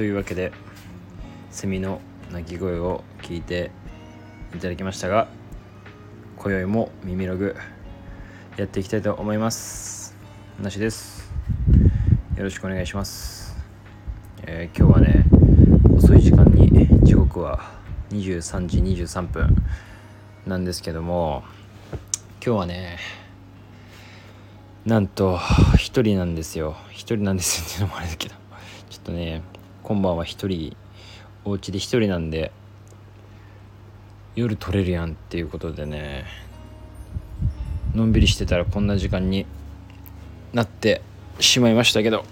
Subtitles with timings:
[0.00, 0.50] というわけで
[1.50, 2.00] セミの
[2.32, 3.70] 鳴き声を聞いて
[4.54, 5.28] いただきましたが
[6.38, 7.54] 今宵も耳ログ
[8.56, 10.16] やっていきたいと思います。
[10.58, 11.30] なしです。
[12.34, 13.54] よろしくお願いします、
[14.44, 15.26] えー今日はね
[15.94, 17.70] 遅い時間に時刻は
[18.08, 19.54] 23時23分
[20.46, 21.42] なんですけども
[22.42, 22.96] 今日はね
[24.86, 25.38] なんと
[25.76, 26.74] 一人なんですよ。
[26.88, 28.34] 一人なんですよっていうのもあれだけど
[28.88, 29.42] ちょっとね
[29.82, 30.76] 今晩は一人
[31.44, 32.52] お家で一人なんで
[34.36, 36.24] 夜撮れるやんっていうことでね
[37.94, 39.46] のんびりしてたらこんな時間に
[40.52, 41.02] なって
[41.40, 42.24] しまいましたけど。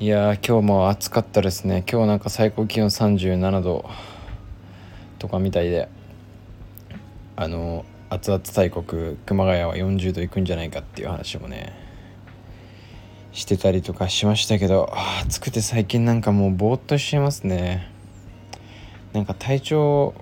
[0.00, 1.84] いや今日も暑かったですね。
[1.90, 3.90] 今日なんか最高気温37度
[5.18, 5.88] とかみたいで
[7.34, 11.87] あの熱々大国熊谷は40度いくんじゃないかっていう話もね
[13.38, 17.88] してたりとかしましたけど暑くて最近なんかもうぼーっとしてますね。
[19.12, 20.14] なんか体調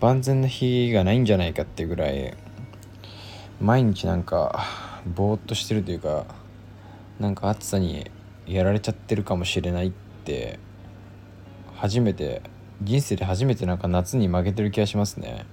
[0.00, 2.36] 万全な日がないんじゃないかっていうぐらい
[3.60, 4.68] 毎日なんか
[5.04, 6.26] ぼーっとしてるというか
[7.18, 8.08] なんか暑さに
[8.46, 9.90] やられちゃってるかもしれないっ
[10.24, 10.60] て
[11.74, 12.40] 初めて
[12.80, 15.44] 人生で初めてなんか夏に負けてる気がしますね。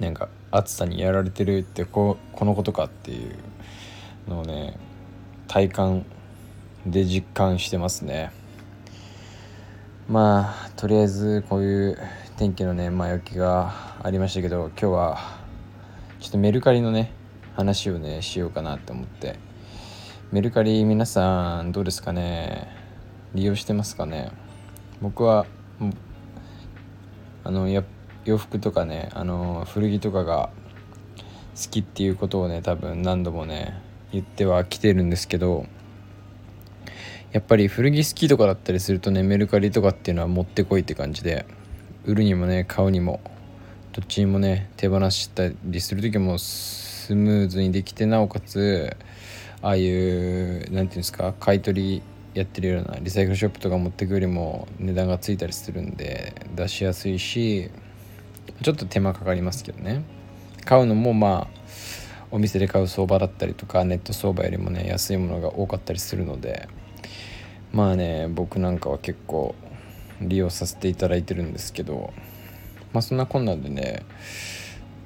[0.00, 3.36] なんか暑さにやられてるってここのことかっていう
[4.26, 4.78] のをね
[5.50, 6.06] 体感
[6.86, 8.30] で実感してますね。
[10.08, 11.98] まあとりあえずこういう
[12.36, 15.18] 天気のね前置きがありましたけど今日は
[16.20, 17.12] ちょっとメルカリのね
[17.56, 19.40] 話をねしようかなと思って。
[20.30, 22.68] メルカリ皆さんどうですかね？
[23.34, 24.30] 利用してますかね？
[25.02, 25.46] 僕は
[27.42, 27.82] あのや
[28.24, 30.50] 洋服とかねあの古着とかが
[31.60, 35.66] 好きっていうことをね多分何度もね言ってはきてるんですけど
[37.32, 41.46] やっぱり古着好きとかだったりするとねメルカリとかっていうのは持ってこいって感じで
[42.04, 43.20] 売るにもね買うにも
[43.92, 48.96] どっちにもね手放したりする時もスムーズにできてなおかつ
[49.62, 52.02] ああいう何ていうんですか買い取り
[52.34, 57.70] やってるようなリサイクルショップとか持ってくよりも値段がついたりするんで出しやすいし
[58.62, 60.02] ちょっと手間かかりますけどね。
[60.64, 61.60] 買うのもまあ
[62.32, 66.68] お店で買う相場だったりとかネット相場よりもね安いものが多かったりするので
[67.72, 69.54] まあね僕なんかは結構
[70.20, 72.12] 利用させていただいてるんですけど
[72.92, 74.04] まあそんなこんなでね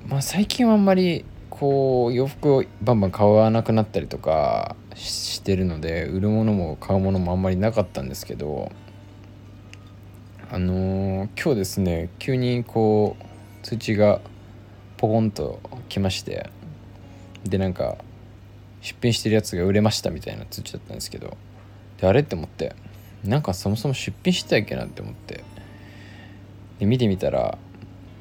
[0.07, 8.73] まあ最近はあんまりこう洋服をバンバン買わなくなったりとかしてるので売るものも買うものもあんまりなかったんですけど
[10.51, 13.25] あのー今日ですね急にこう
[13.65, 14.21] 通知が
[14.97, 16.51] ポコンと来まして
[17.45, 17.97] でなんか
[18.81, 21.37] 出品してるやつが売れましたみたいな通知だったんですけど
[22.01, 22.75] であれって思って
[23.25, 25.45] なんかそもそも出品してたっけなって思って
[26.79, 27.57] で見てみたら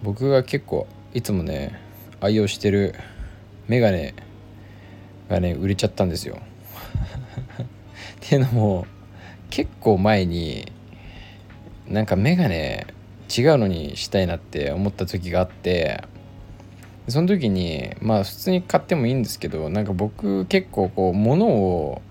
[0.02, 1.80] 僕が結構いつもね
[2.22, 2.96] 愛用してる
[3.68, 4.14] メガネ
[5.30, 6.40] がね売れちゃったんですよ。
[7.64, 7.66] っ
[8.22, 8.88] ていうのも
[9.50, 10.72] 結構前に
[11.88, 12.88] なんかメガネ
[13.36, 16.04] 違うのにしたいなって思った時があって
[17.08, 22.02] その時にまあ普通に買ってもいいんですけどなんか僕結構こう物を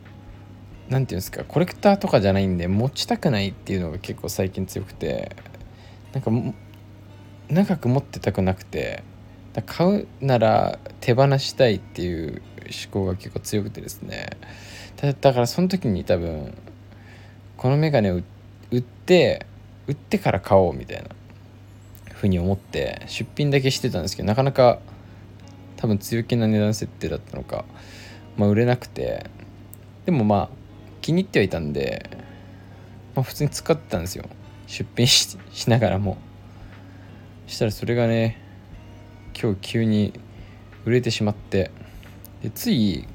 [0.89, 5.35] 何て言うんですかコレクターとかじゃないんで持ちたくないっていうのが結構最近強くて
[6.13, 6.31] なんか
[7.49, 9.03] 長く持ってたくなくて
[9.67, 14.31] 買うなら手放したいっていう思考が結構強くてですね。
[14.97, 16.55] だだからその時に多分
[17.57, 18.21] このメガネを
[18.71, 19.47] 売って
[19.87, 21.09] 売ってから買おうみたいな。
[22.23, 24.79] ふうに思って出品だけしてたんですけどなかなか
[25.77, 27.65] 多分強気な値段設定だったのか、
[28.37, 29.29] まあ、売れなくて
[30.07, 30.49] でもまあ
[31.01, 32.09] 気に入ってはいたんで、
[33.17, 34.25] まあ、普通に使ってたんですよ。
[34.69, 35.37] 出品し
[35.67, 36.17] ながらも。
[37.49, 38.41] したらそれがね
[39.39, 40.13] 今日急に
[40.85, 41.73] 売れてしまって
[42.41, 43.09] でつい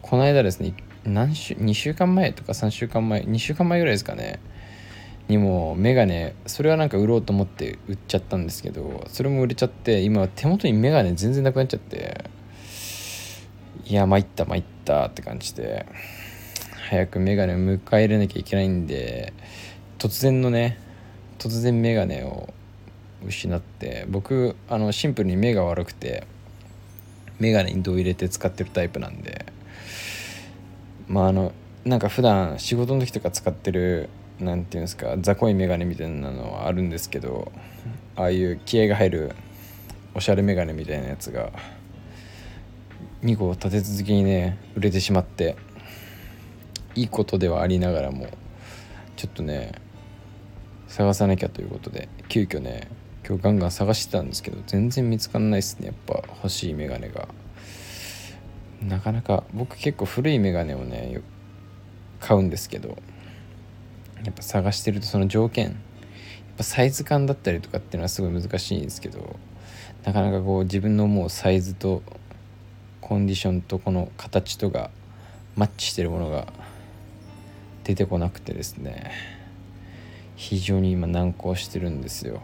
[0.00, 0.72] この間ですね
[1.04, 4.40] 何週2週間前とか3週間前2週間前ぐらいですかね
[5.30, 12.24] にもメガネそれはなんか売ろうと思って売っちゃったんですけどそれも売れちゃって今手元にメガネ全然なくなっちゃって
[13.86, 15.86] いや参った参ったって感じで
[16.90, 19.32] 早くメガネを迎え入れなきゃいけないんで
[19.98, 20.78] 突然のね
[21.38, 22.52] 突然メガネを
[23.24, 26.26] 失って僕あのシンプルに目が悪くて
[27.38, 29.46] メガネに度入れて使ってるタイプなんで
[31.06, 31.52] まああの
[31.84, 34.10] なんか普段仕事の時とか使ってる
[34.40, 37.52] なんていうんですか雑魚いメガネみたいなのはあるんですけど
[38.16, 39.32] ああいう気合が入る
[40.14, 41.52] おしゃれメガネみたいなやつが
[43.22, 45.56] 2個立て続けにね売れてしまって
[46.94, 48.28] いいことではありながらも
[49.16, 49.72] ちょっとね
[50.88, 52.88] 探さなきゃということで急遽ね
[53.26, 57.28] 今日ガンガン探してたんですけど全然見つかんないっすねやっぱ欲しいメガネが。
[58.82, 61.20] なかなか僕結構古いメガネをね
[62.18, 62.96] 買うんですけど
[64.24, 65.74] やっぱ探してるとその条件やっ
[66.58, 69.36] ぱサイズ感だったりとかっていうのはすごい難しいんですけど
[70.04, 72.02] なかなかこう自分の思うサイズと
[73.00, 74.90] コンディションとこの形とが
[75.56, 76.52] マッチしてるものが
[77.84, 79.10] 出てこなくてですね
[80.36, 82.42] 非常に今難航してるんですよ。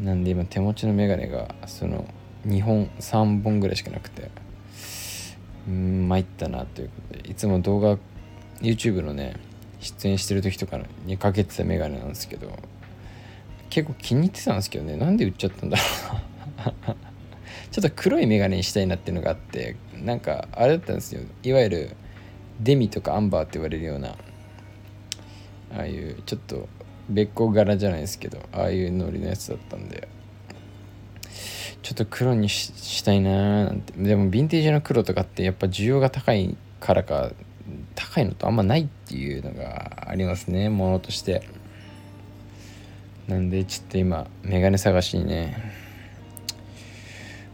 [0.00, 2.06] なんで今手持ちのメガネがその
[2.46, 4.30] 2本3本ぐらいしかなくて
[5.68, 7.98] うん参ったなということでいつも動画
[8.60, 9.36] YouTube のね
[9.82, 12.56] 出演してる時とかにかけてたメガネなんですけど
[13.68, 14.96] 結構気に入ってたんですけどね。
[14.96, 15.82] なんで売っちゃったんだろ
[16.90, 16.96] う
[17.72, 21.22] ちょっと黒いメガネにしたいなっていうのがあってなんかあれだったんですよ。
[21.42, 21.96] いわゆる
[22.60, 24.16] デミとかアンバーって言われるようなあ
[25.78, 26.68] あいうちょっと
[27.08, 30.06] べっ甲柄じゃないですけどああいうノリのやつだったんで
[31.82, 33.94] ちょっと黒にしたいなーなんて。
[33.94, 37.32] でもヴィンテージの黒とかってやっぱ需要が高いからか
[38.12, 41.42] 高いのとあんまないっていうのがありますねものとして。
[43.28, 45.72] なんでちょっと今メガネ探しにね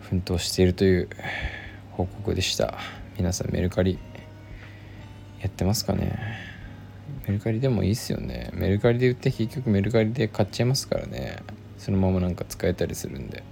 [0.01, 1.09] 奮闘しているという
[1.93, 2.79] 報告でした。
[3.19, 3.99] 皆さんメルカリ
[5.41, 6.19] やってますかね？
[7.27, 8.51] メルカリでもいいっすよね。
[8.55, 11.37] メルカリで売って結局メルカリで買っちゃいますからね。
[11.77, 13.45] そのままなんか使えたりするんで。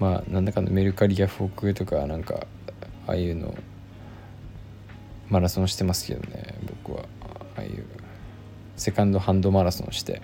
[0.00, 2.46] まあなんだかんだメルカリやフォークとかなんか
[3.06, 3.54] ああいうの
[5.28, 6.54] マラソンしてますけどね
[6.84, 7.04] 僕は。
[7.56, 7.84] ああいう
[8.76, 10.22] セカンドハンドマラソンして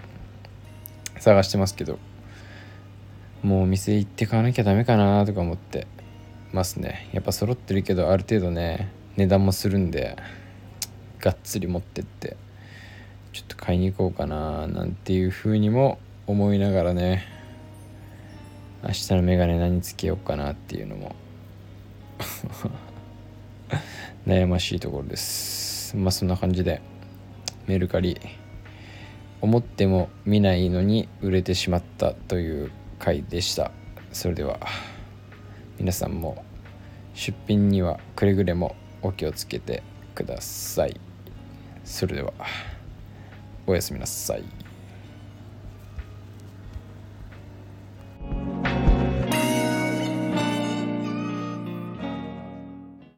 [1.18, 1.98] 探してますけど。
[3.44, 5.86] もうお店行って買わなきゃダメかなとか思って
[6.52, 7.10] ますね。
[7.12, 10.16] やっぱ揃ってるけどある程度ね値段もするんで
[11.20, 12.38] がっつり持ってって
[13.34, 17.22] ちょっと買いに行こうかななんていう風にも思いながらね
[18.82, 21.14] 明日のメガネ何つけようかなっていうのも。
[24.26, 25.97] 悩ましいところです。
[25.97, 26.81] まあそんな感じで
[27.67, 28.19] メルカリ
[29.41, 33.71] 思っても見ないのに売れてしまったという回でした。
[34.12, 34.59] それでは
[35.79, 36.43] 皆さんも
[37.12, 39.82] 出品にはくれぐれもお気をつけて
[40.15, 40.99] ください。
[41.85, 42.32] それでは
[43.67, 44.63] おやすみなさい。